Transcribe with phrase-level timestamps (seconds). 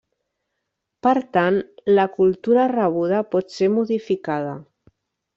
[1.07, 1.59] Per tant,
[1.99, 4.57] la cultura rebuda pot ser modificada.